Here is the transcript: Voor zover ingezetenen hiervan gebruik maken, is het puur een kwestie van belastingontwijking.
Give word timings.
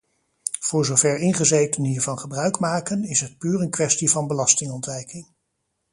Voor 0.59 0.85
zover 0.85 1.17
ingezetenen 1.19 1.89
hiervan 1.89 2.19
gebruik 2.19 2.59
maken, 2.59 3.03
is 3.03 3.21
het 3.21 3.37
puur 3.37 3.61
een 3.61 3.69
kwestie 3.69 4.09
van 4.11 4.27
belastingontwijking. 4.27 5.27